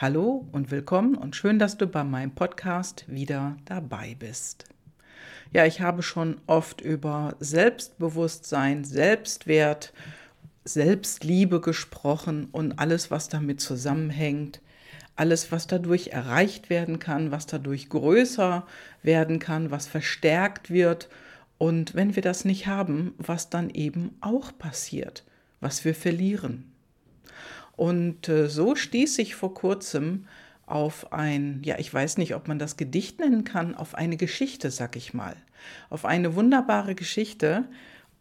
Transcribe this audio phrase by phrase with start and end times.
[0.00, 4.66] Hallo und willkommen und schön, dass du bei meinem Podcast wieder dabei bist.
[5.52, 9.92] Ja, ich habe schon oft über Selbstbewusstsein, Selbstwert,
[10.62, 14.60] Selbstliebe gesprochen und alles, was damit zusammenhängt,
[15.16, 18.68] alles, was dadurch erreicht werden kann, was dadurch größer
[19.02, 21.08] werden kann, was verstärkt wird
[21.58, 25.24] und wenn wir das nicht haben, was dann eben auch passiert,
[25.58, 26.70] was wir verlieren.
[27.78, 30.26] Und äh, so stieß ich vor kurzem
[30.66, 34.72] auf ein, ja, ich weiß nicht, ob man das Gedicht nennen kann, auf eine Geschichte,
[34.72, 35.36] sag ich mal.
[35.88, 37.68] Auf eine wunderbare Geschichte.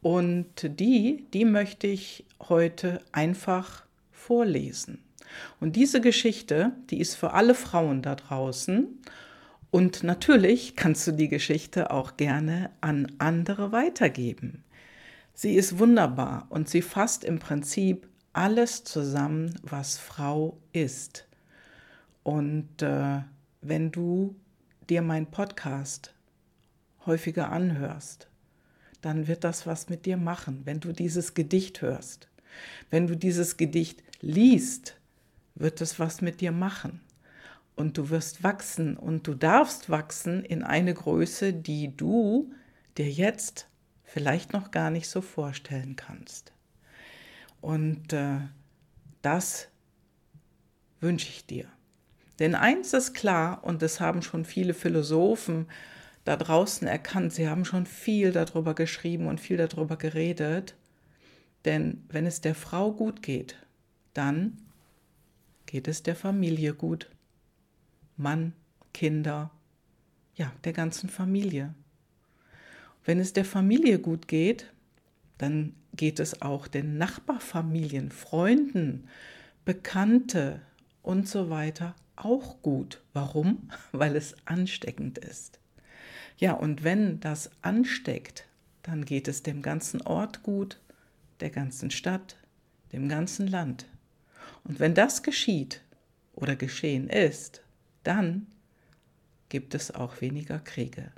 [0.03, 4.99] Und die, die möchte ich heute einfach vorlesen.
[5.59, 8.87] Und diese Geschichte, die ist für alle Frauen da draußen.
[9.71, 14.63] Und natürlich kannst du die Geschichte auch gerne an andere weitergeben.
[15.33, 21.27] Sie ist wunderbar und sie fasst im Prinzip alles zusammen, was Frau ist.
[22.21, 23.21] Und äh,
[23.61, 24.35] wenn du
[24.89, 26.13] dir meinen Podcast
[27.07, 28.27] häufiger anhörst,
[29.01, 32.27] dann wird das was mit dir machen, wenn du dieses Gedicht hörst.
[32.91, 34.97] Wenn du dieses Gedicht liest,
[35.55, 37.01] wird es was mit dir machen.
[37.75, 42.51] Und du wirst wachsen und du darfst wachsen in eine Größe, die du
[42.99, 43.67] dir jetzt
[44.03, 46.53] vielleicht noch gar nicht so vorstellen kannst.
[47.67, 48.39] Und äh,
[49.21, 49.67] das
[51.01, 51.65] wünsche ich dir.
[52.39, 55.67] Denn eins ist klar, und das haben schon viele Philosophen
[56.23, 60.75] da draußen erkannt, sie haben schon viel darüber geschrieben und viel darüber geredet,
[61.65, 63.57] denn wenn es der Frau gut geht,
[64.13, 64.61] dann
[65.65, 67.09] geht es der Familie gut.
[68.15, 68.53] Mann,
[68.93, 69.51] Kinder,
[70.35, 71.75] ja, der ganzen Familie.
[73.03, 74.71] Wenn es der Familie gut geht,
[75.37, 79.07] dann geht es auch den Nachbarfamilien, Freunden,
[79.65, 80.61] Bekannte
[81.01, 83.01] und so weiter auch gut.
[83.13, 83.69] Warum?
[83.91, 85.59] Weil es ansteckend ist.
[86.37, 88.45] Ja, und wenn das ansteckt,
[88.83, 90.79] dann geht es dem ganzen Ort gut,
[91.39, 92.37] der ganzen Stadt,
[92.93, 93.85] dem ganzen Land.
[94.63, 95.81] Und wenn das geschieht
[96.35, 97.61] oder geschehen ist,
[98.03, 98.47] dann
[99.49, 101.11] gibt es auch weniger Kriege.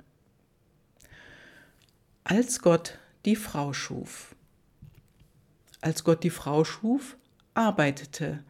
[2.24, 4.34] Als Gott die Frau schuf.
[5.80, 7.16] Als Gott die Frau schuf,
[7.54, 8.42] arbeitete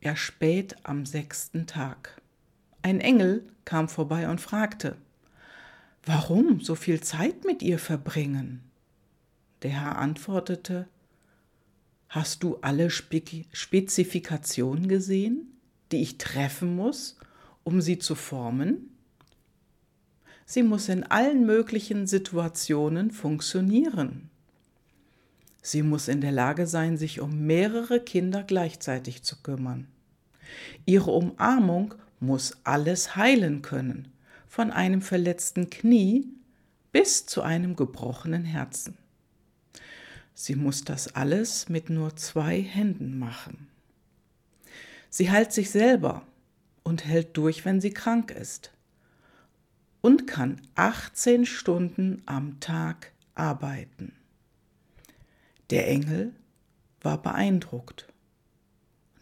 [0.00, 2.20] er spät am sechsten Tag.
[2.82, 4.96] Ein Engel kam vorbei und fragte,
[6.04, 8.62] Warum so viel Zeit mit ihr verbringen?
[9.62, 10.88] Der Herr antwortete,
[12.08, 13.22] Hast du alle Spe
[13.52, 15.56] Spezifikationen gesehen,
[15.92, 17.16] die ich treffen muss,
[17.62, 18.91] um sie zu formen?
[20.52, 24.28] Sie muss in allen möglichen Situationen funktionieren.
[25.62, 29.86] Sie muss in der Lage sein, sich um mehrere Kinder gleichzeitig zu kümmern.
[30.84, 34.12] Ihre Umarmung muss alles heilen können,
[34.46, 36.28] von einem verletzten Knie
[36.92, 38.98] bis zu einem gebrochenen Herzen.
[40.34, 43.68] Sie muss das alles mit nur zwei Händen machen.
[45.08, 46.26] Sie heilt sich selber
[46.82, 48.70] und hält durch, wenn sie krank ist
[50.02, 54.12] und kann 18 Stunden am Tag arbeiten.
[55.70, 56.34] Der Engel
[57.00, 58.08] war beeindruckt.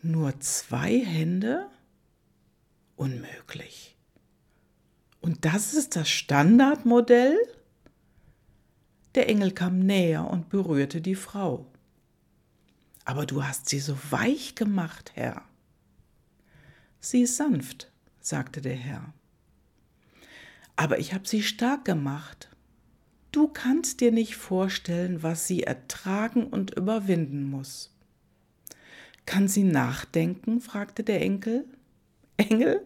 [0.02, 1.68] Nur zwei Hände?
[2.96, 3.96] Unmöglich.
[5.20, 7.38] Und das ist das Standardmodell?
[9.14, 11.66] Der Engel kam näher und berührte die Frau.
[13.04, 15.42] Aber du hast sie so weich gemacht, Herr.
[17.00, 19.12] Sie ist sanft, sagte der Herr.
[20.76, 22.48] Aber ich habe sie stark gemacht.
[23.32, 27.94] Du kannst dir nicht vorstellen, was sie ertragen und überwinden muss.
[29.26, 30.60] Kann sie nachdenken?
[30.60, 31.64] fragte der Enkel.
[32.36, 32.84] Engel?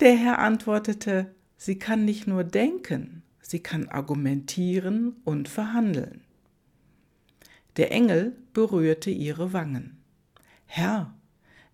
[0.00, 6.22] Der Herr antwortete, sie kann nicht nur denken, sie kann argumentieren und verhandeln.
[7.76, 10.02] Der Engel berührte ihre Wangen.
[10.66, 11.14] Herr,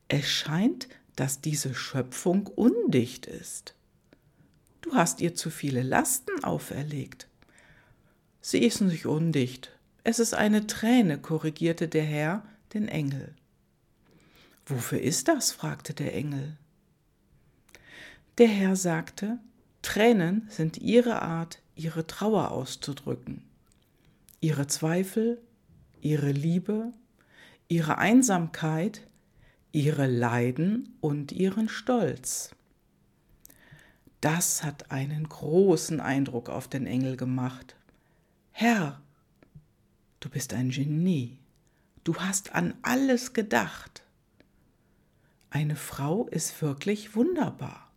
[0.09, 3.75] es scheint, dass diese Schöpfung undicht ist.
[4.83, 7.29] Du hast ihr zu viele Lasten auferlegt.
[8.41, 9.71] Sie ist nicht undicht.
[10.05, 13.35] Es ist eine Träne, korrigierte der Herr den Engel.
[14.67, 15.53] Wofür ist das?
[15.53, 16.57] fragte der Engel.
[18.39, 19.39] Der Herr sagte,
[19.83, 23.43] Tränen sind ihre Art, ihre Trauer auszudrücken,
[24.41, 25.41] ihre Zweifel,
[26.01, 26.93] ihre Liebe,
[27.69, 29.03] ihre Einsamkeit,
[29.73, 32.51] ihre Leiden und ihren Stolz.
[34.21, 37.77] Das hat einen großen Eindruck auf den Engel gemacht.
[38.53, 39.01] Herr,
[40.21, 41.39] du bist ein Genie,
[42.05, 44.03] du hast an alles gedacht.
[45.49, 47.91] eine Frau ist wirklich wunderbar.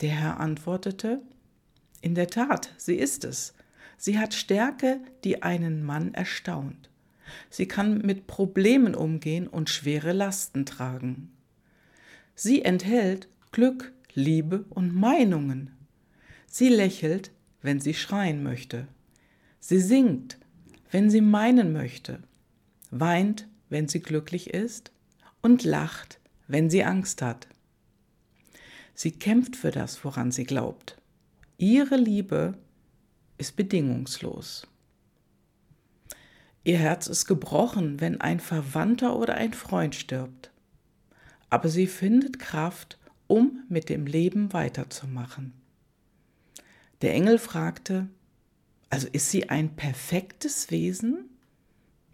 [0.00, 1.20] Der Herr antwortete,
[2.00, 3.54] In der Tat, sie ist es.
[3.98, 6.90] Sie hat Stärke, die einen Mann erstaunt.
[7.50, 11.32] Sie kann mit Problemen umgehen und schwere Lasten tragen.
[12.34, 15.70] Sie enthält Glück, Liebe und Meinungen.
[16.46, 17.30] Sie lächelt,
[17.62, 18.86] wenn sie schreien möchte.
[19.58, 20.38] Sie singt,
[20.90, 22.22] wenn sie meinen möchte,
[22.90, 24.92] weint, wenn sie glücklich ist
[25.40, 27.48] und lacht, wenn sie Angst hat.
[28.94, 31.00] Sie kämpft für das, woran sie glaubt.
[31.56, 32.58] Ihre Liebe
[33.38, 34.66] ist bedingungslos.
[36.64, 40.50] Ihr Herz ist gebrochen, wenn ein Verwandter oder ein Freund stirbt.
[41.48, 42.98] Aber sie findet Kraft,
[43.32, 45.54] um mit dem Leben weiterzumachen.
[47.00, 48.06] Der Engel fragte,
[48.90, 51.30] also ist sie ein perfektes Wesen?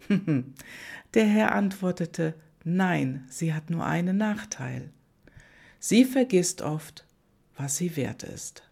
[1.13, 4.91] Der Herr antwortete, nein, sie hat nur einen Nachteil.
[5.77, 7.05] Sie vergisst oft,
[7.57, 8.63] was sie wert ist.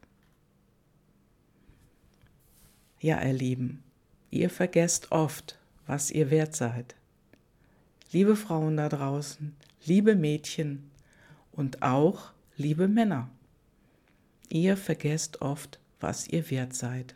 [3.02, 3.84] Ja, ihr Lieben,
[4.32, 6.96] ihr vergesst oft, was ihr wert seid.
[8.14, 9.54] Liebe Frauen da draußen,
[9.84, 10.90] liebe Mädchen
[11.52, 13.30] und auch liebe Männer,
[14.50, 17.16] ihr vergesst oft, was ihr wert seid.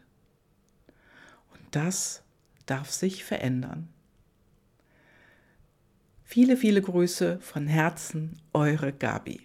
[1.52, 2.24] Und das
[2.68, 3.90] darf sich verändern.
[6.24, 9.42] Viele, viele Grüße von Herzen, eure Gabi.